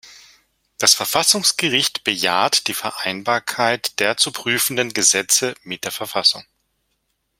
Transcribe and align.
Das 0.79 0.95
Verfassungsgericht 0.95 2.03
bejaht 2.03 2.65
die 2.67 2.73
Vereinbarkeit 2.73 3.99
der 3.99 4.17
zu 4.17 4.31
prüfenden 4.31 4.93
Gesetze 4.93 5.53
mit 5.61 5.83
der 5.83 5.91
Verfassung. 5.91 6.43